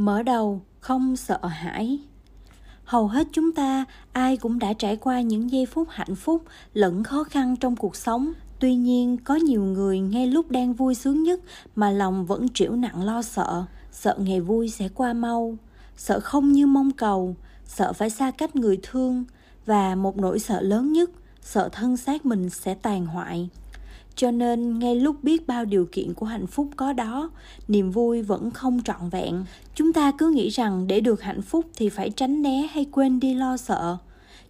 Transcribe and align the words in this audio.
mở 0.00 0.22
đầu, 0.22 0.60
không 0.80 1.16
sợ 1.16 1.46
hãi. 1.46 1.98
Hầu 2.84 3.08
hết 3.08 3.26
chúng 3.32 3.52
ta, 3.52 3.84
ai 4.12 4.36
cũng 4.36 4.58
đã 4.58 4.72
trải 4.72 4.96
qua 4.96 5.20
những 5.20 5.50
giây 5.50 5.66
phút 5.66 5.88
hạnh 5.90 6.14
phúc, 6.14 6.42
lẫn 6.74 7.04
khó 7.04 7.24
khăn 7.24 7.56
trong 7.56 7.76
cuộc 7.76 7.96
sống. 7.96 8.32
Tuy 8.58 8.74
nhiên, 8.74 9.16
có 9.24 9.34
nhiều 9.34 9.62
người 9.62 10.00
ngay 10.00 10.26
lúc 10.26 10.50
đang 10.50 10.74
vui 10.74 10.94
sướng 10.94 11.22
nhất 11.22 11.40
mà 11.74 11.90
lòng 11.90 12.26
vẫn 12.26 12.48
trĩu 12.48 12.72
nặng 12.72 13.04
lo 13.04 13.22
sợ. 13.22 13.64
Sợ 13.92 14.16
ngày 14.18 14.40
vui 14.40 14.68
sẽ 14.68 14.88
qua 14.94 15.12
mau. 15.12 15.56
Sợ 15.96 16.20
không 16.20 16.52
như 16.52 16.66
mong 16.66 16.90
cầu. 16.90 17.36
Sợ 17.66 17.92
phải 17.92 18.10
xa 18.10 18.30
cách 18.30 18.56
người 18.56 18.78
thương. 18.82 19.24
Và 19.66 19.94
một 19.94 20.16
nỗi 20.16 20.38
sợ 20.38 20.60
lớn 20.60 20.92
nhất, 20.92 21.10
sợ 21.42 21.68
thân 21.72 21.96
xác 21.96 22.26
mình 22.26 22.50
sẽ 22.50 22.74
tàn 22.74 23.06
hoại 23.06 23.48
cho 24.20 24.30
nên 24.30 24.78
ngay 24.78 24.94
lúc 24.94 25.24
biết 25.24 25.46
bao 25.46 25.64
điều 25.64 25.88
kiện 25.92 26.14
của 26.14 26.26
hạnh 26.26 26.46
phúc 26.46 26.68
có 26.76 26.92
đó, 26.92 27.30
niềm 27.68 27.90
vui 27.90 28.22
vẫn 28.22 28.50
không 28.50 28.82
trọn 28.82 29.08
vẹn. 29.10 29.44
Chúng 29.74 29.92
ta 29.92 30.12
cứ 30.18 30.30
nghĩ 30.30 30.48
rằng 30.48 30.86
để 30.86 31.00
được 31.00 31.22
hạnh 31.22 31.42
phúc 31.42 31.66
thì 31.76 31.88
phải 31.88 32.10
tránh 32.10 32.42
né 32.42 32.68
hay 32.72 32.86
quên 32.92 33.20
đi 33.20 33.34
lo 33.34 33.56
sợ. 33.56 33.96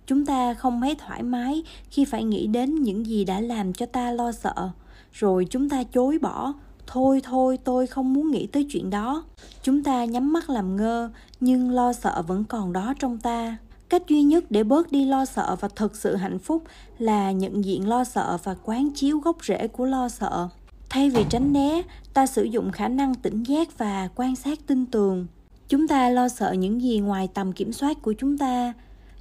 Chúng 0.06 0.26
ta 0.26 0.54
không 0.54 0.80
mấy 0.80 0.94
thoải 0.94 1.22
mái 1.22 1.62
khi 1.90 2.04
phải 2.04 2.24
nghĩ 2.24 2.46
đến 2.46 2.74
những 2.74 3.06
gì 3.06 3.24
đã 3.24 3.40
làm 3.40 3.72
cho 3.72 3.86
ta 3.86 4.12
lo 4.12 4.32
sợ. 4.32 4.70
Rồi 5.12 5.46
chúng 5.50 5.68
ta 5.68 5.82
chối 5.82 6.18
bỏ, 6.18 6.52
thôi 6.86 7.20
thôi, 7.24 7.58
tôi 7.64 7.86
không 7.86 8.12
muốn 8.12 8.30
nghĩ 8.30 8.46
tới 8.46 8.66
chuyện 8.70 8.90
đó. 8.90 9.24
Chúng 9.62 9.82
ta 9.82 10.04
nhắm 10.04 10.32
mắt 10.32 10.50
làm 10.50 10.76
ngơ, 10.76 11.10
nhưng 11.40 11.70
lo 11.70 11.92
sợ 11.92 12.22
vẫn 12.26 12.44
còn 12.44 12.72
đó 12.72 12.94
trong 12.98 13.18
ta 13.18 13.56
cách 13.90 14.08
duy 14.08 14.22
nhất 14.22 14.44
để 14.50 14.64
bớt 14.64 14.92
đi 14.92 15.04
lo 15.04 15.24
sợ 15.24 15.56
và 15.60 15.68
thực 15.68 15.96
sự 15.96 16.16
hạnh 16.16 16.38
phúc 16.38 16.62
là 16.98 17.32
nhận 17.32 17.64
diện 17.64 17.88
lo 17.88 18.04
sợ 18.04 18.38
và 18.44 18.54
quán 18.64 18.90
chiếu 18.94 19.18
gốc 19.18 19.44
rễ 19.44 19.68
của 19.68 19.84
lo 19.84 20.08
sợ. 20.08 20.48
Thay 20.88 21.10
vì 21.10 21.24
tránh 21.30 21.52
né, 21.52 21.82
ta 22.14 22.26
sử 22.26 22.42
dụng 22.42 22.72
khả 22.72 22.88
năng 22.88 23.14
tỉnh 23.14 23.42
giác 23.42 23.78
và 23.78 24.08
quan 24.14 24.36
sát 24.36 24.58
tinh 24.66 24.86
tường. 24.86 25.26
Chúng 25.68 25.88
ta 25.88 26.10
lo 26.10 26.28
sợ 26.28 26.52
những 26.52 26.82
gì 26.82 26.98
ngoài 26.98 27.28
tầm 27.34 27.52
kiểm 27.52 27.72
soát 27.72 28.02
của 28.02 28.12
chúng 28.12 28.38
ta. 28.38 28.72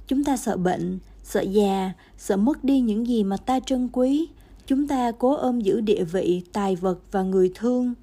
Chúng 0.06 0.24
ta 0.24 0.36
sợ 0.36 0.56
bệnh, 0.56 0.98
sợ 1.22 1.40
già, 1.40 1.92
sợ 2.18 2.36
mất 2.36 2.64
đi 2.64 2.80
những 2.80 3.06
gì 3.06 3.24
mà 3.24 3.36
ta 3.36 3.60
trân 3.60 3.88
quý. 3.92 4.28
Chúng 4.66 4.88
ta 4.88 5.12
cố 5.18 5.34
ôm 5.34 5.60
giữ 5.60 5.80
địa 5.80 6.04
vị, 6.04 6.42
tài 6.52 6.76
vật 6.76 6.98
và 7.10 7.22
người 7.22 7.52
thương, 7.54 7.94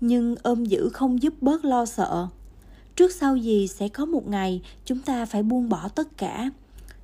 nhưng 0.00 0.36
ôm 0.42 0.64
giữ 0.64 0.88
không 0.88 1.22
giúp 1.22 1.34
bớt 1.40 1.64
lo 1.64 1.86
sợ 1.86 2.28
trước 2.96 3.12
sau 3.12 3.36
gì 3.36 3.68
sẽ 3.68 3.88
có 3.88 4.04
một 4.04 4.28
ngày 4.28 4.62
chúng 4.84 4.98
ta 4.98 5.24
phải 5.24 5.42
buông 5.42 5.68
bỏ 5.68 5.88
tất 5.88 6.16
cả. 6.16 6.50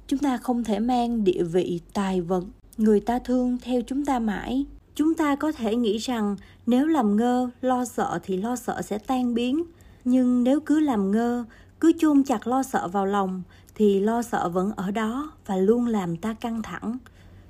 Chúng 0.06 0.18
ta 0.18 0.36
không 0.36 0.64
thể 0.64 0.78
mang 0.78 1.24
địa 1.24 1.42
vị, 1.42 1.80
tài 1.92 2.20
vật, 2.20 2.44
người 2.76 3.00
ta 3.00 3.18
thương 3.18 3.58
theo 3.62 3.80
chúng 3.86 4.04
ta 4.04 4.18
mãi. 4.18 4.66
Chúng 4.94 5.14
ta 5.14 5.36
có 5.36 5.52
thể 5.52 5.76
nghĩ 5.76 5.98
rằng 5.98 6.36
nếu 6.66 6.86
làm 6.86 7.16
ngơ, 7.16 7.50
lo 7.60 7.84
sợ 7.84 8.18
thì 8.22 8.36
lo 8.36 8.56
sợ 8.56 8.82
sẽ 8.82 8.98
tan 8.98 9.34
biến. 9.34 9.64
Nhưng 10.04 10.44
nếu 10.44 10.60
cứ 10.60 10.80
làm 10.80 11.10
ngơ, 11.10 11.44
cứ 11.80 11.92
chôn 11.98 12.22
chặt 12.22 12.46
lo 12.46 12.62
sợ 12.62 12.88
vào 12.88 13.06
lòng 13.06 13.42
thì 13.74 14.00
lo 14.00 14.22
sợ 14.22 14.48
vẫn 14.48 14.72
ở 14.76 14.90
đó 14.90 15.32
và 15.46 15.56
luôn 15.56 15.86
làm 15.86 16.16
ta 16.16 16.34
căng 16.34 16.62
thẳng. 16.62 16.98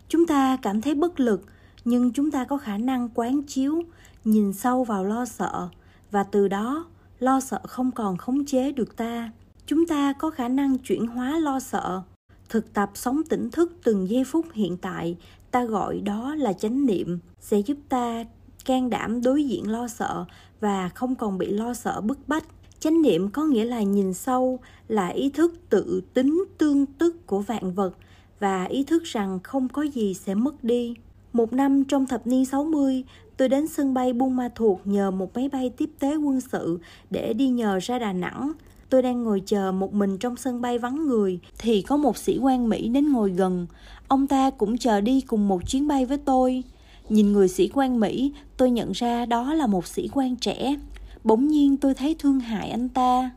Chúng 0.08 0.26
ta 0.26 0.56
cảm 0.62 0.80
thấy 0.80 0.94
bất 0.94 1.20
lực, 1.20 1.44
nhưng 1.84 2.12
chúng 2.12 2.30
ta 2.30 2.44
có 2.44 2.56
khả 2.56 2.78
năng 2.78 3.08
quán 3.14 3.42
chiếu, 3.42 3.82
nhìn 4.24 4.52
sâu 4.52 4.84
vào 4.84 5.04
lo 5.04 5.24
sợ 5.24 5.68
và 6.10 6.22
từ 6.22 6.48
đó 6.48 6.86
lo 7.18 7.40
sợ 7.40 7.60
không 7.64 7.90
còn 7.90 8.16
khống 8.16 8.44
chế 8.44 8.72
được 8.72 8.96
ta. 8.96 9.30
Chúng 9.66 9.86
ta 9.86 10.12
có 10.12 10.30
khả 10.30 10.48
năng 10.48 10.78
chuyển 10.78 11.06
hóa 11.06 11.38
lo 11.38 11.60
sợ. 11.60 12.02
Thực 12.48 12.72
tập 12.74 12.90
sống 12.94 13.22
tỉnh 13.28 13.50
thức 13.50 13.72
từng 13.84 14.08
giây 14.08 14.24
phút 14.24 14.46
hiện 14.52 14.76
tại, 14.76 15.16
ta 15.50 15.64
gọi 15.64 16.00
đó 16.00 16.34
là 16.34 16.52
chánh 16.52 16.86
niệm, 16.86 17.18
sẽ 17.40 17.58
giúp 17.58 17.76
ta 17.88 18.24
can 18.64 18.90
đảm 18.90 19.22
đối 19.22 19.44
diện 19.44 19.70
lo 19.70 19.88
sợ 19.88 20.24
và 20.60 20.88
không 20.88 21.14
còn 21.14 21.38
bị 21.38 21.46
lo 21.46 21.74
sợ 21.74 22.00
bức 22.00 22.28
bách. 22.28 22.44
Chánh 22.80 23.02
niệm 23.02 23.30
có 23.30 23.44
nghĩa 23.44 23.64
là 23.64 23.82
nhìn 23.82 24.14
sâu, 24.14 24.58
là 24.88 25.08
ý 25.08 25.30
thức 25.30 25.54
tự 25.70 26.02
tính 26.14 26.44
tương 26.58 26.86
tức 26.86 27.26
của 27.26 27.40
vạn 27.40 27.72
vật 27.74 27.94
và 28.40 28.64
ý 28.64 28.84
thức 28.84 29.02
rằng 29.04 29.38
không 29.42 29.68
có 29.68 29.82
gì 29.82 30.14
sẽ 30.14 30.34
mất 30.34 30.64
đi 30.64 30.94
một 31.32 31.52
năm 31.52 31.84
trong 31.84 32.06
thập 32.06 32.26
niên 32.26 32.44
60, 32.44 33.04
tôi 33.36 33.48
đến 33.48 33.68
sân 33.68 33.94
bay 33.94 34.12
Buôn 34.12 34.36
Ma 34.36 34.48
Thuột 34.54 34.78
nhờ 34.84 35.10
một 35.10 35.34
máy 35.34 35.48
bay 35.48 35.70
tiếp 35.70 35.90
tế 35.98 36.16
quân 36.16 36.40
sự 36.40 36.78
để 37.10 37.32
đi 37.32 37.48
nhờ 37.48 37.78
ra 37.82 37.98
Đà 37.98 38.12
Nẵng. 38.12 38.52
Tôi 38.90 39.02
đang 39.02 39.22
ngồi 39.24 39.42
chờ 39.46 39.72
một 39.72 39.94
mình 39.94 40.18
trong 40.18 40.36
sân 40.36 40.60
bay 40.60 40.78
vắng 40.78 41.06
người 41.06 41.40
thì 41.58 41.82
có 41.82 41.96
một 41.96 42.16
sĩ 42.16 42.38
quan 42.42 42.68
Mỹ 42.68 42.88
đến 42.88 43.12
ngồi 43.12 43.30
gần. 43.30 43.66
Ông 44.08 44.26
ta 44.26 44.50
cũng 44.50 44.78
chờ 44.78 45.00
đi 45.00 45.20
cùng 45.20 45.48
một 45.48 45.68
chuyến 45.68 45.88
bay 45.88 46.06
với 46.06 46.18
tôi. 46.18 46.64
Nhìn 47.08 47.32
người 47.32 47.48
sĩ 47.48 47.70
quan 47.74 48.00
Mỹ, 48.00 48.32
tôi 48.56 48.70
nhận 48.70 48.92
ra 48.92 49.26
đó 49.26 49.54
là 49.54 49.66
một 49.66 49.86
sĩ 49.86 50.08
quan 50.12 50.36
trẻ. 50.36 50.76
Bỗng 51.24 51.48
nhiên 51.48 51.76
tôi 51.76 51.94
thấy 51.94 52.16
thương 52.18 52.40
hại 52.40 52.70
anh 52.70 52.88
ta. 52.88 53.30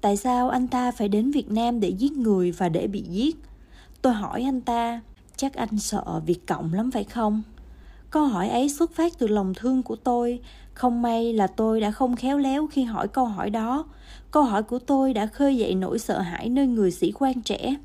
Tại 0.00 0.16
sao 0.16 0.48
anh 0.48 0.68
ta 0.68 0.90
phải 0.90 1.08
đến 1.08 1.30
Việt 1.30 1.50
Nam 1.50 1.80
để 1.80 1.88
giết 1.88 2.12
người 2.12 2.52
và 2.52 2.68
để 2.68 2.86
bị 2.86 3.04
giết? 3.10 3.36
Tôi 4.02 4.12
hỏi 4.12 4.42
anh 4.42 4.60
ta, 4.60 5.00
chắc 5.42 5.54
anh 5.54 5.78
sợ 5.78 6.20
việc 6.26 6.46
cộng 6.46 6.74
lắm 6.74 6.90
phải 6.90 7.04
không? 7.04 7.42
Câu 8.10 8.26
hỏi 8.26 8.48
ấy 8.48 8.68
xuất 8.68 8.94
phát 8.94 9.18
từ 9.18 9.26
lòng 9.26 9.52
thương 9.56 9.82
của 9.82 9.96
tôi. 9.96 10.40
Không 10.74 11.02
may 11.02 11.32
là 11.32 11.46
tôi 11.46 11.80
đã 11.80 11.90
không 11.90 12.16
khéo 12.16 12.38
léo 12.38 12.66
khi 12.66 12.82
hỏi 12.82 13.08
câu 13.08 13.24
hỏi 13.24 13.50
đó. 13.50 13.84
Câu 14.30 14.42
hỏi 14.42 14.62
của 14.62 14.78
tôi 14.78 15.12
đã 15.12 15.26
khơi 15.26 15.56
dậy 15.56 15.74
nỗi 15.74 15.98
sợ 15.98 16.18
hãi 16.18 16.48
nơi 16.48 16.66
người 16.66 16.90
sĩ 16.90 17.12
quan 17.18 17.42
trẻ. 17.42 17.76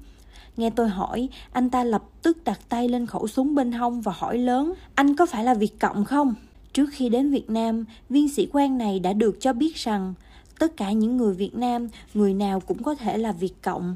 Nghe 0.58 0.70
tôi 0.70 0.90
hỏi, 0.90 1.30
anh 1.52 1.70
ta 1.70 1.84
lập 1.84 2.04
tức 2.22 2.44
đặt 2.44 2.60
tay 2.70 2.90
lên 2.90 3.06
khẩu 3.06 3.28
súng 3.28 3.56
bên 3.56 3.72
hông 3.72 4.02
và 4.02 4.14
hỏi 4.18 4.38
lớn, 4.38 4.74
anh 4.96 5.16
có 5.16 5.26
phải 5.26 5.44
là 5.44 5.54
việt 5.54 5.80
cộng 5.80 6.06
không? 6.06 6.34
Trước 6.74 6.90
khi 6.92 7.10
đến 7.10 7.32
việt 7.32 7.50
nam, 7.50 7.86
viên 8.10 8.30
sĩ 8.30 8.48
quan 8.54 8.78
này 8.78 9.00
đã 9.00 9.14
được 9.14 9.38
cho 9.42 9.54
biết 9.54 9.76
rằng, 9.76 10.14
tất 10.60 10.78
cả 10.78 10.92
những 10.92 11.18
người 11.18 11.34
việt 11.34 11.56
nam, 11.56 11.88
người 12.14 12.34
nào 12.34 12.60
cũng 12.60 12.84
có 12.84 12.96
thể 12.96 13.18
là 13.18 13.32
việt 13.32 13.62
cộng. 13.62 13.96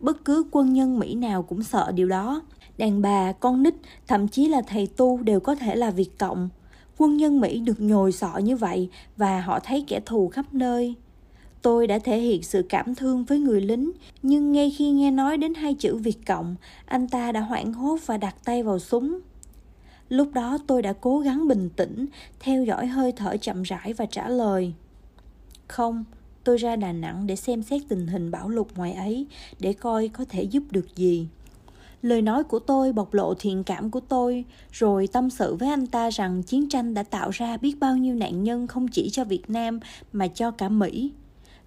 Bất 0.00 0.24
cứ 0.24 0.44
quân 0.50 0.72
nhân 0.72 0.98
mỹ 0.98 1.14
nào 1.14 1.42
cũng 1.42 1.62
sợ 1.62 1.92
điều 1.94 2.08
đó 2.08 2.40
đàn 2.78 3.02
bà, 3.02 3.32
con 3.32 3.62
nít, 3.62 3.74
thậm 4.06 4.28
chí 4.28 4.48
là 4.48 4.62
thầy 4.66 4.86
tu 4.86 5.22
đều 5.22 5.40
có 5.40 5.54
thể 5.54 5.76
là 5.76 5.90
Việt 5.90 6.18
Cộng. 6.18 6.48
Quân 6.98 7.16
nhân 7.16 7.40
Mỹ 7.40 7.60
được 7.60 7.80
nhồi 7.80 8.12
sọ 8.12 8.36
như 8.36 8.56
vậy 8.56 8.88
và 9.16 9.40
họ 9.40 9.60
thấy 9.60 9.84
kẻ 9.88 10.00
thù 10.06 10.28
khắp 10.28 10.54
nơi. 10.54 10.94
Tôi 11.62 11.86
đã 11.86 11.98
thể 11.98 12.18
hiện 12.18 12.42
sự 12.42 12.66
cảm 12.68 12.94
thương 12.94 13.24
với 13.24 13.38
người 13.38 13.60
lính, 13.60 13.92
nhưng 14.22 14.52
ngay 14.52 14.70
khi 14.70 14.90
nghe 14.90 15.10
nói 15.10 15.36
đến 15.36 15.54
hai 15.54 15.74
chữ 15.74 15.96
Việt 15.96 16.26
Cộng, 16.26 16.56
anh 16.84 17.08
ta 17.08 17.32
đã 17.32 17.40
hoảng 17.40 17.72
hốt 17.72 17.98
và 18.06 18.16
đặt 18.16 18.36
tay 18.44 18.62
vào 18.62 18.78
súng. 18.78 19.20
Lúc 20.08 20.32
đó 20.32 20.58
tôi 20.66 20.82
đã 20.82 20.92
cố 20.92 21.18
gắng 21.18 21.48
bình 21.48 21.68
tĩnh, 21.76 22.06
theo 22.40 22.64
dõi 22.64 22.86
hơi 22.86 23.12
thở 23.12 23.36
chậm 23.36 23.62
rãi 23.62 23.92
và 23.92 24.06
trả 24.06 24.28
lời. 24.28 24.72
Không, 25.68 26.04
tôi 26.44 26.56
ra 26.56 26.76
Đà 26.76 26.92
Nẵng 26.92 27.26
để 27.26 27.36
xem 27.36 27.62
xét 27.62 27.82
tình 27.88 28.06
hình 28.06 28.30
bão 28.30 28.48
lụt 28.48 28.66
ngoài 28.76 28.92
ấy, 28.92 29.26
để 29.58 29.72
coi 29.72 30.08
có 30.08 30.24
thể 30.28 30.42
giúp 30.42 30.62
được 30.70 30.96
gì 30.96 31.28
lời 32.02 32.22
nói 32.22 32.44
của 32.44 32.58
tôi 32.58 32.92
bộc 32.92 33.14
lộ 33.14 33.34
thiện 33.34 33.64
cảm 33.64 33.90
của 33.90 34.00
tôi, 34.00 34.44
rồi 34.72 35.06
tâm 35.06 35.30
sự 35.30 35.54
với 35.54 35.68
anh 35.68 35.86
ta 35.86 36.10
rằng 36.10 36.42
chiến 36.42 36.68
tranh 36.68 36.94
đã 36.94 37.02
tạo 37.02 37.30
ra 37.30 37.56
biết 37.56 37.74
bao 37.80 37.96
nhiêu 37.96 38.14
nạn 38.14 38.42
nhân 38.42 38.66
không 38.66 38.88
chỉ 38.88 39.10
cho 39.10 39.24
việt 39.24 39.50
nam 39.50 39.80
mà 40.12 40.28
cho 40.28 40.50
cả 40.50 40.68
mỹ. 40.68 41.12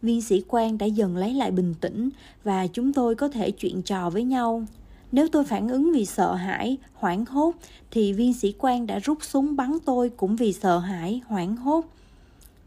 Viên 0.02 0.22
sĩ 0.22 0.44
quan 0.48 0.78
đã 0.78 0.86
dần 0.86 1.18
lấy 1.18 1.34
lại 1.34 1.52
bình 1.52 1.74
tĩnh 1.82 2.10
và 2.44 2.68
chúng 2.68 2.94
tôi 2.94 3.16
có 3.16 3.28
thể 3.28 3.52
chuyện 3.52 3.82
trò 3.82 4.10
với 4.10 4.24
nhau. 4.24 4.66
Nếu 5.12 5.28
tôi 5.28 5.44
phản 5.44 5.68
ứng 5.68 5.92
vì 5.94 6.06
sợ 6.06 6.34
hãi, 6.34 6.78
hoảng 6.94 7.26
hốt, 7.26 7.56
thì 7.92 8.14
viên 8.14 8.34
sĩ 8.34 8.54
quan 8.60 8.88
đã 8.88 9.00
rút 9.00 9.24
súng 9.24 9.56
bắn 9.56 9.78
tôi 9.86 10.10
cũng 10.10 10.36
vì 10.36 10.54
sợ 10.54 10.78
hãi, 10.80 11.22
hoảng 11.28 11.56
hốt. 11.56 11.86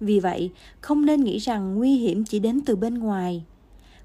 Vì 0.01 0.21
vậy, 0.21 0.51
không 0.81 1.07
nên 1.07 1.25
nghĩ 1.25 1.39
rằng 1.39 1.75
nguy 1.75 1.95
hiểm 1.95 2.25
chỉ 2.25 2.39
đến 2.39 2.61
từ 2.67 2.77
bên 2.77 2.95
ngoài. 2.95 3.43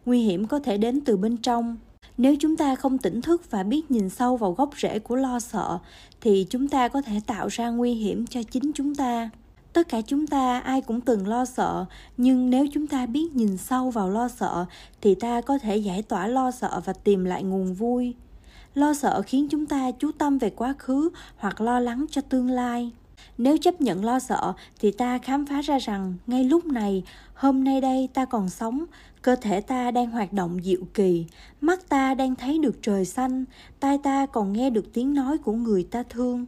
Nguy 0.06 0.22
hiểm 0.22 0.48
có 0.48 0.60
thể 0.60 0.78
đến 0.78 1.02
từ 1.02 1.18
bên 1.18 1.38
trong 1.38 1.78
nếu 2.18 2.36
chúng 2.40 2.58
ta 2.58 2.76
không 2.76 2.98
tỉnh 2.98 3.22
thức 3.22 3.52
và 3.52 3.64
biết 3.64 3.92
nhìn 3.92 4.10
sâu 4.10 4.38
vào 4.38 4.52
gốc 4.52 4.70
rễ 4.82 5.00
của 5.00 5.16
lo 5.16 5.40
sợ, 5.40 5.78
thì 6.22 6.48
chúng 6.50 6.68
ta 6.68 6.88
có 6.88 7.02
thể 7.02 7.22
tạo 7.28 7.48
ra 7.48 7.70
nguy 7.70 7.94
hiểm 7.94 8.28
cho 8.28 8.44
chính 8.44 8.72
chúng 8.74 8.96
ta. 8.96 9.30
Tất 9.74 9.90
cả 9.90 10.02
chúng 10.02 10.28
ta, 10.28 10.60
ai 10.60 10.82
cũng 10.82 11.02
từng 11.02 11.28
lo 11.28 11.46
sợ, 11.46 11.86
nhưng 12.18 12.50
nếu 12.50 12.66
chúng 12.74 12.88
ta 12.88 13.06
biết 13.06 13.36
nhìn 13.36 13.58
sâu 13.58 13.90
vào 13.90 14.10
lo 14.10 14.28
sợ, 14.28 14.66
thì 15.02 15.16
ta 15.16 15.42
có 15.42 15.58
thể 15.58 15.78
giải 15.78 16.02
tỏa 16.02 16.28
lo 16.28 16.52
sợ 16.52 16.82
và 16.86 16.94
tìm 16.94 17.26
lại 17.26 17.44
nguồn 17.44 17.74
vui. 17.74 18.16
Lo 18.76 18.94
sợ 18.94 19.22
khiến 19.26 19.48
chúng 19.50 19.66
ta 19.66 19.92
chú 19.92 20.12
tâm 20.12 20.38
về 20.38 20.50
quá 20.50 20.74
khứ 20.80 21.10
hoặc 21.38 21.62
lo 21.62 21.80
lắng 21.80 22.06
cho 22.12 22.22
tương 22.22 22.50
lai. 22.50 22.92
Nếu 23.38 23.58
chấp 23.58 23.82
nhận 23.82 24.06
lo 24.06 24.20
sợ, 24.20 24.54
thì 24.80 24.92
ta 24.92 25.18
khám 25.18 25.46
phá 25.46 25.62
ra 25.62 25.80
rằng, 25.80 26.14
ngay 26.28 26.44
lúc 26.44 26.66
này, 26.66 27.04
hôm 27.34 27.64
nay 27.64 27.82
đây 27.82 28.10
ta 28.14 28.26
còn 28.26 28.50
sống 28.50 28.86
cơ 29.24 29.36
thể 29.36 29.62
ta 29.62 29.92
đang 29.92 30.12
hoạt 30.12 30.34
động 30.34 30.64
dịu 30.64 30.88
kỳ, 30.94 31.26
mắt 31.62 31.90
ta 31.90 32.14
đang 32.14 32.36
thấy 32.36 32.60
được 32.60 32.76
trời 32.82 33.06
xanh, 33.06 33.46
tai 33.80 33.98
ta 33.98 34.26
còn 34.26 34.54
nghe 34.54 34.70
được 34.70 34.94
tiếng 34.94 35.14
nói 35.14 35.38
của 35.38 35.52
người 35.52 35.84
ta 35.84 36.04
thương. 36.10 36.46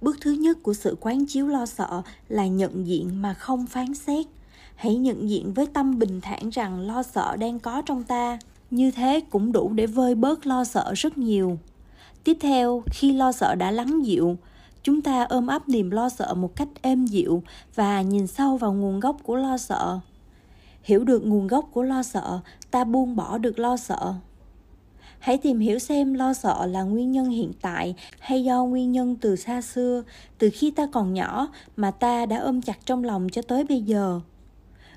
Bước 0.00 0.16
thứ 0.20 0.32
nhất 0.32 0.58
của 0.62 0.74
sự 0.74 0.96
quán 1.00 1.26
chiếu 1.26 1.46
lo 1.46 1.66
sợ 1.66 2.02
là 2.28 2.46
nhận 2.46 2.86
diện 2.86 3.22
mà 3.22 3.34
không 3.34 3.66
phán 3.66 3.94
xét. 3.94 4.26
Hãy 4.74 4.96
nhận 4.96 5.28
diện 5.28 5.52
với 5.52 5.66
tâm 5.66 5.98
bình 5.98 6.20
thản 6.20 6.48
rằng 6.48 6.80
lo 6.80 7.02
sợ 7.02 7.36
đang 7.36 7.58
có 7.58 7.82
trong 7.86 8.02
ta. 8.02 8.38
Như 8.70 8.90
thế 8.90 9.20
cũng 9.30 9.52
đủ 9.52 9.72
để 9.74 9.86
vơi 9.86 10.14
bớt 10.14 10.46
lo 10.46 10.64
sợ 10.64 10.92
rất 10.96 11.18
nhiều. 11.18 11.58
Tiếp 12.24 12.36
theo, 12.40 12.82
khi 12.90 13.12
lo 13.12 13.32
sợ 13.32 13.54
đã 13.54 13.70
lắng 13.70 14.06
dịu, 14.06 14.36
chúng 14.82 15.02
ta 15.02 15.24
ôm 15.24 15.46
ấp 15.46 15.68
niềm 15.68 15.90
lo 15.90 16.08
sợ 16.08 16.34
một 16.34 16.56
cách 16.56 16.68
êm 16.82 17.06
dịu 17.06 17.42
và 17.74 18.02
nhìn 18.02 18.26
sâu 18.26 18.56
vào 18.56 18.72
nguồn 18.72 19.00
gốc 19.00 19.16
của 19.22 19.36
lo 19.36 19.58
sợ 19.58 20.00
hiểu 20.86 21.04
được 21.04 21.26
nguồn 21.26 21.46
gốc 21.46 21.68
của 21.72 21.82
lo 21.82 22.02
sợ, 22.02 22.40
ta 22.70 22.84
buông 22.84 23.16
bỏ 23.16 23.38
được 23.38 23.58
lo 23.58 23.76
sợ. 23.76 24.14
Hãy 25.18 25.38
tìm 25.38 25.58
hiểu 25.58 25.78
xem 25.78 26.14
lo 26.14 26.34
sợ 26.34 26.66
là 26.66 26.82
nguyên 26.82 27.12
nhân 27.12 27.30
hiện 27.30 27.52
tại 27.60 27.94
hay 28.18 28.44
do 28.44 28.64
nguyên 28.64 28.92
nhân 28.92 29.16
từ 29.20 29.36
xa 29.36 29.62
xưa, 29.62 30.02
từ 30.38 30.50
khi 30.52 30.70
ta 30.70 30.86
còn 30.92 31.14
nhỏ 31.14 31.48
mà 31.76 31.90
ta 31.90 32.26
đã 32.26 32.38
ôm 32.38 32.62
chặt 32.62 32.78
trong 32.86 33.04
lòng 33.04 33.28
cho 33.32 33.42
tới 33.42 33.64
bây 33.64 33.82
giờ. 33.82 34.20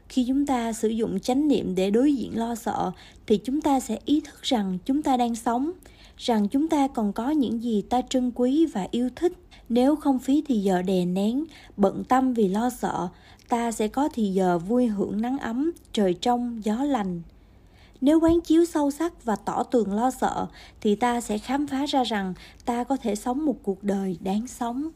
Khi 0.09 0.25
chúng 0.27 0.45
ta 0.45 0.74
sử 0.74 0.88
dụng 0.88 1.19
chánh 1.19 1.47
niệm 1.47 1.75
để 1.75 1.89
đối 1.89 2.15
diện 2.15 2.38
lo 2.38 2.56
sợ, 2.56 2.92
thì 3.27 3.38
chúng 3.38 3.62
ta 3.62 3.80
sẽ 3.80 4.00
ý 4.06 4.21
thức 4.21 4.42
rằng 4.42 4.77
chúng 4.85 5.01
ta 5.01 5.18
đang 5.18 5.35
sống, 5.35 5.71
rằng 6.18 6.47
chúng 6.47 6.68
ta 6.68 6.88
còn 6.88 7.13
có 7.13 7.30
những 7.30 7.63
gì 7.63 7.81
ta 7.81 8.01
trân 8.09 8.31
quý 8.35 8.65
và 8.65 8.88
yêu 8.92 9.09
thích. 9.15 9.33
Nếu 9.69 9.95
không 9.95 10.19
phí 10.19 10.44
thì 10.47 10.59
giờ 10.59 10.81
đè 10.81 11.06
nén, 11.06 11.45
bận 11.77 12.03
tâm 12.03 12.33
vì 12.33 12.47
lo 12.47 12.69
sợ 12.69 13.07
ta 13.49 13.71
sẽ 13.71 13.87
có 13.87 14.09
thì 14.13 14.27
giờ 14.33 14.57
vui 14.57 14.87
hưởng 14.87 15.21
nắng 15.21 15.37
ấm, 15.37 15.71
trời 15.93 16.13
trong, 16.13 16.61
gió 16.63 16.83
lành. 16.83 17.21
Nếu 18.01 18.19
quán 18.19 18.41
chiếu 18.41 18.65
sâu 18.65 18.91
sắc 18.91 19.25
và 19.25 19.35
tỏ 19.35 19.63
tường 19.63 19.93
lo 19.93 20.11
sợ, 20.11 20.47
thì 20.81 20.95
ta 20.95 21.21
sẽ 21.21 21.37
khám 21.37 21.67
phá 21.67 21.85
ra 21.85 22.03
rằng 22.03 22.33
ta 22.65 22.83
có 22.83 22.97
thể 22.97 23.15
sống 23.15 23.45
một 23.45 23.55
cuộc 23.63 23.83
đời 23.83 24.17
đáng 24.21 24.47
sống. 24.47 24.89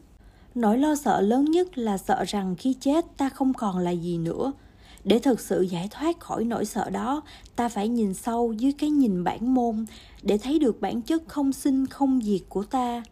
Nỗi 0.55 0.77
lo 0.77 0.95
sợ 0.95 1.21
lớn 1.21 1.45
nhất 1.45 1.77
là 1.77 1.97
sợ 1.97 2.23
rằng 2.27 2.55
khi 2.55 2.73
chết, 2.73 3.05
ta 3.17 3.29
không 3.29 3.53
còn 3.53 3.77
là 3.77 3.91
gì 3.91 4.17
nữa. 4.17 4.53
Để 5.03 5.19
thực 5.19 5.39
sự 5.39 5.61
giải 5.61 5.87
thoát 5.91 6.19
khỏi 6.19 6.45
nỗi 6.45 6.65
sợ 6.65 6.89
đó, 6.89 7.21
ta 7.55 7.69
phải 7.69 7.87
nhìn 7.87 8.13
sâu 8.13 8.53
dưới 8.53 8.71
cái 8.71 8.89
nhìn 8.89 9.23
bản 9.23 9.53
môn, 9.53 9.85
để 10.21 10.37
thấy 10.37 10.59
được 10.59 10.81
bản 10.81 11.01
chất 11.01 11.23
không 11.27 11.53
sinh, 11.53 11.85
không 11.87 12.21
diệt 12.23 12.41
của 12.49 12.63
ta 12.63 13.03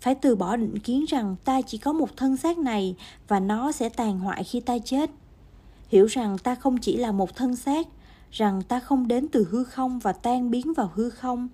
phải 0.00 0.14
từ 0.14 0.36
bỏ 0.36 0.56
định 0.56 0.78
kiến 0.78 1.04
rằng 1.08 1.36
ta 1.44 1.60
chỉ 1.62 1.78
có 1.78 1.92
một 1.92 2.16
thân 2.16 2.36
xác 2.36 2.58
này 2.58 2.94
và 3.28 3.40
nó 3.40 3.72
sẽ 3.72 3.88
tàn 3.88 4.18
hoại 4.18 4.44
khi 4.44 4.60
ta 4.60 4.78
chết. 4.78 5.10
Hiểu 5.88 6.06
rằng 6.06 6.38
ta 6.38 6.54
không 6.54 6.78
chỉ 6.78 6.96
là 6.96 7.12
một 7.12 7.36
thân 7.36 7.56
xác, 7.56 7.86
rằng 8.32 8.62
ta 8.62 8.80
không 8.80 9.08
đến 9.08 9.28
từ 9.28 9.46
hư 9.50 9.64
không 9.64 9.98
và 9.98 10.12
tan 10.12 10.50
biến 10.50 10.72
vào 10.74 10.90
hư 10.94 11.10
không. 11.10 11.48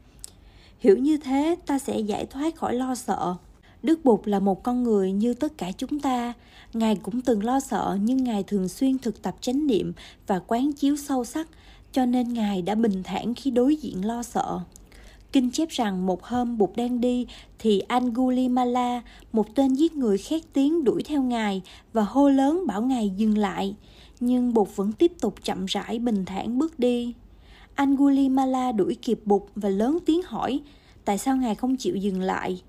Hiểu 0.79 0.97
như 0.97 1.17
thế, 1.17 1.57
ta 1.67 1.79
sẽ 1.79 2.01
giải 2.01 2.27
thoát 2.27 2.57
khỏi 2.57 2.75
lo 2.75 2.95
sợ. 2.95 3.35
Đức 3.83 4.05
bụt 4.05 4.21
là 4.25 4.41
một 4.41 4.63
con 4.63 4.83
người 4.83 5.13
như 5.13 5.35
tất 5.35 5.59
cả 5.59 5.73
chúng 5.73 6.01
ta. 6.01 6.33
Ngài 6.73 6.97
cũng 6.97 7.21
từng 7.21 7.45
lo 7.45 7.61
sợ, 7.61 7.99
nhưng 8.03 8.25
ngài 8.25 8.43
thường 8.43 8.69
xuyên 8.69 8.99
thực 8.99 9.23
tập 9.23 9.37
chánh 9.41 9.67
niệm 9.67 9.93
và 10.27 10.39
quán 10.47 10.73
chiếu 10.73 10.97
sâu 10.97 11.25
sắc, 11.25 11.49
cho 11.93 12.07
nên 12.07 12.33
ngài 12.33 12.63
đã 12.63 12.75
bình 12.75 13.03
thản 13.03 13.35
khi 13.35 13.51
đối 13.51 13.77
diện 13.77 14.07
lo 14.07 14.23
sợ. 14.23 14.61
Kinh 15.37 15.51
chép 15.51 15.69
rằng 15.69 16.07
một 16.07 16.23
hôm 16.23 16.59
Bụt 16.59 16.71
đang 16.77 17.01
đi 17.01 17.27
thì 17.59 17.81
Angulimala, 17.81 19.03
một 19.33 19.55
tên 19.55 19.75
giết 19.75 19.95
người 19.95 20.19
khét 20.19 20.43
tiếng 20.53 20.85
đuổi 20.85 21.03
theo 21.03 21.23
ngài 21.23 21.63
và 21.93 22.03
hô 22.03 22.29
lớn 22.29 22.67
bảo 22.67 22.83
ngài 22.83 23.13
dừng 23.17 23.39
lại. 23.39 23.77
Nhưng 24.21 24.55
Bụt 24.55 24.69
vẫn 24.77 24.93
tiếp 24.93 25.13
tục 25.21 25.35
chậm 25.43 25.67
rãi 25.67 25.99
bình 25.99 26.25
thản 26.25 26.59
bước 26.59 26.79
đi. 26.79 27.15
Angulimala 27.75 28.73
đuổi 28.73 28.95
kịp 28.95 29.21
Bụt 29.25 29.43
và 29.57 29.69
lớn 29.69 29.99
tiếng 30.07 30.23
hỏi 30.23 30.61
tại 31.05 31.19
sao 31.19 31.37
ngài 31.37 31.55
không 31.55 31.77
chịu 31.77 31.97
dừng 31.97 32.21
lại. 32.21 32.63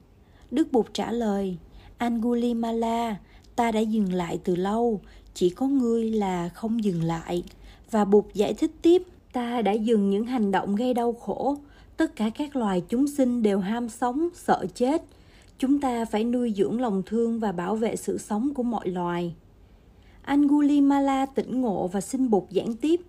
Đức 0.51 0.71
Bụt 0.71 0.85
trả 0.93 1.11
lời 1.11 1.57
Angulimala, 1.97 3.17
ta 3.55 3.71
đã 3.71 3.79
dừng 3.79 4.13
lại 4.13 4.39
từ 4.43 4.55
lâu, 4.55 5.01
chỉ 5.33 5.49
có 5.49 5.67
ngươi 5.67 6.11
là 6.11 6.49
không 6.49 6.83
dừng 6.83 7.03
lại. 7.03 7.43
Và 7.91 8.05
Bụt 8.05 8.25
giải 8.33 8.53
thích 8.53 8.71
tiếp, 8.81 9.03
ta 9.33 9.61
đã 9.61 9.71
dừng 9.71 10.09
những 10.09 10.25
hành 10.25 10.51
động 10.51 10.75
gây 10.75 10.93
đau 10.93 11.13
khổ, 11.13 11.57
tất 11.97 12.15
cả 12.15 12.29
các 12.29 12.55
loài 12.55 12.83
chúng 12.89 13.07
sinh 13.07 13.43
đều 13.43 13.59
ham 13.59 13.89
sống, 13.89 14.29
sợ 14.33 14.65
chết. 14.75 15.03
Chúng 15.59 15.79
ta 15.79 16.05
phải 16.05 16.23
nuôi 16.23 16.53
dưỡng 16.57 16.81
lòng 16.81 17.03
thương 17.05 17.39
và 17.39 17.51
bảo 17.51 17.75
vệ 17.75 17.95
sự 17.95 18.17
sống 18.17 18.53
của 18.53 18.63
mọi 18.63 18.89
loài. 18.89 19.35
Angulimala 20.21 21.25
tỉnh 21.25 21.61
ngộ 21.61 21.87
và 21.87 22.01
xin 22.01 22.29
bụt 22.29 22.43
giảng 22.51 22.75
tiếp. 22.75 23.01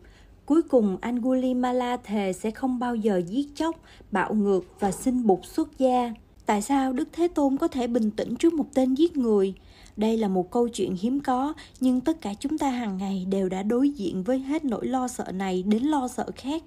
Cuối 0.46 0.62
cùng, 0.62 0.96
angulimala 1.00 1.96
thề 1.96 2.32
sẽ 2.32 2.50
không 2.50 2.78
bao 2.78 2.96
giờ 2.96 3.22
giết 3.28 3.46
chóc, 3.54 3.76
bạo 4.10 4.34
ngược 4.34 4.64
và 4.80 4.92
xin 4.92 5.26
bụt 5.26 5.40
xuất 5.44 5.78
gia. 5.78 6.12
Tại 6.46 6.62
sao 6.62 6.92
đức 6.92 7.08
thế 7.12 7.28
tôn 7.28 7.56
có 7.56 7.68
thể 7.68 7.86
bình 7.86 8.10
tĩnh 8.10 8.36
trước 8.36 8.54
một 8.54 8.66
tên 8.74 8.94
giết 8.94 9.16
người? 9.16 9.54
Đây 9.96 10.16
là 10.16 10.28
một 10.28 10.50
câu 10.50 10.68
chuyện 10.68 10.96
hiếm 11.00 11.20
có, 11.20 11.54
nhưng 11.80 12.00
tất 12.00 12.20
cả 12.20 12.34
chúng 12.40 12.58
ta 12.58 12.70
hàng 12.70 12.98
ngày 12.98 13.26
đều 13.30 13.48
đã 13.48 13.62
đối 13.62 13.90
diện 13.90 14.22
với 14.22 14.38
hết 14.38 14.64
nỗi 14.64 14.86
lo 14.86 15.08
sợ 15.08 15.32
này 15.32 15.62
đến 15.62 15.82
lo 15.82 16.08
sợ 16.08 16.30
khác 16.36 16.62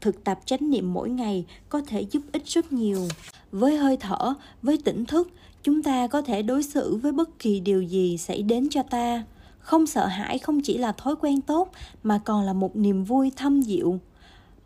thực 0.00 0.24
tập 0.24 0.40
chánh 0.44 0.70
niệm 0.70 0.92
mỗi 0.92 1.10
ngày 1.10 1.44
có 1.68 1.80
thể 1.86 2.00
giúp 2.00 2.22
ích 2.32 2.46
rất 2.46 2.72
nhiều. 2.72 3.08
Với 3.52 3.76
hơi 3.76 3.96
thở, 3.96 4.34
với 4.62 4.78
tỉnh 4.84 5.04
thức, 5.04 5.30
chúng 5.62 5.82
ta 5.82 6.06
có 6.06 6.22
thể 6.22 6.42
đối 6.42 6.62
xử 6.62 6.96
với 6.96 7.12
bất 7.12 7.38
kỳ 7.38 7.60
điều 7.60 7.82
gì 7.82 8.18
xảy 8.18 8.42
đến 8.42 8.68
cho 8.70 8.82
ta. 8.82 9.24
Không 9.58 9.86
sợ 9.86 10.06
hãi 10.06 10.38
không 10.38 10.60
chỉ 10.60 10.78
là 10.78 10.92
thói 10.92 11.16
quen 11.20 11.40
tốt, 11.40 11.70
mà 12.02 12.18
còn 12.24 12.44
là 12.44 12.52
một 12.52 12.76
niềm 12.76 13.04
vui 13.04 13.32
thâm 13.36 13.62
diệu 13.62 13.98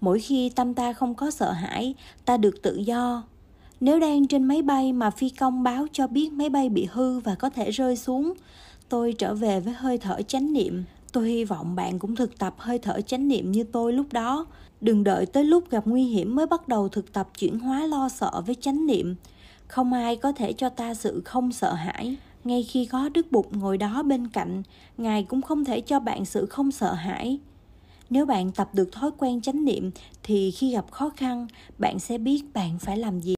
mỗi 0.04 0.20
khi 0.20 0.48
tâm 0.48 0.74
ta 0.74 0.92
không 0.92 1.14
có 1.14 1.30
sợ 1.30 1.52
hãi, 1.52 1.94
ta 2.24 2.36
được 2.36 2.62
tự 2.62 2.76
do. 2.76 3.22
Nếu 3.80 4.00
đang 4.00 4.26
trên 4.26 4.44
máy 4.44 4.62
bay 4.62 4.92
mà 4.92 5.10
phi 5.10 5.28
công 5.28 5.62
báo 5.62 5.86
cho 5.92 6.06
biết 6.06 6.32
máy 6.32 6.48
bay 6.48 6.68
bị 6.68 6.88
hư 6.92 7.18
và 7.18 7.34
có 7.34 7.50
thể 7.50 7.70
rơi 7.70 7.96
xuống, 7.96 8.32
tôi 8.88 9.14
trở 9.18 9.34
về 9.34 9.60
với 9.60 9.74
hơi 9.74 9.98
thở 9.98 10.22
chánh 10.22 10.52
niệm 10.52 10.84
tôi 11.14 11.28
hy 11.28 11.44
vọng 11.44 11.74
bạn 11.74 11.98
cũng 11.98 12.16
thực 12.16 12.38
tập 12.38 12.54
hơi 12.58 12.78
thở 12.78 13.00
chánh 13.00 13.28
niệm 13.28 13.52
như 13.52 13.64
tôi 13.64 13.92
lúc 13.92 14.12
đó. 14.12 14.46
Đừng 14.80 15.04
đợi 15.04 15.26
tới 15.26 15.44
lúc 15.44 15.70
gặp 15.70 15.86
nguy 15.86 16.04
hiểm 16.04 16.34
mới 16.34 16.46
bắt 16.46 16.68
đầu 16.68 16.88
thực 16.88 17.12
tập 17.12 17.28
chuyển 17.38 17.58
hóa 17.58 17.86
lo 17.86 18.08
sợ 18.08 18.42
với 18.46 18.54
chánh 18.54 18.86
niệm. 18.86 19.14
Không 19.68 19.92
ai 19.92 20.16
có 20.16 20.32
thể 20.32 20.52
cho 20.52 20.68
ta 20.68 20.94
sự 20.94 21.22
không 21.24 21.52
sợ 21.52 21.72
hãi. 21.72 22.16
Ngay 22.44 22.62
khi 22.62 22.86
có 22.86 23.08
đức 23.08 23.32
bụt 23.32 23.46
ngồi 23.50 23.78
đó 23.78 24.02
bên 24.02 24.28
cạnh, 24.28 24.62
ngài 24.98 25.22
cũng 25.22 25.42
không 25.42 25.64
thể 25.64 25.80
cho 25.80 26.00
bạn 26.00 26.24
sự 26.24 26.46
không 26.46 26.72
sợ 26.72 26.92
hãi. 26.92 27.38
Nếu 28.10 28.26
bạn 28.26 28.52
tập 28.52 28.70
được 28.72 28.92
thói 28.92 29.10
quen 29.18 29.40
chánh 29.40 29.64
niệm, 29.64 29.90
thì 30.22 30.50
khi 30.50 30.72
gặp 30.72 30.90
khó 30.90 31.10
khăn, 31.16 31.46
bạn 31.78 31.98
sẽ 31.98 32.18
biết 32.18 32.42
bạn 32.54 32.78
phải 32.78 32.96
làm 32.96 33.20
gì. 33.20 33.32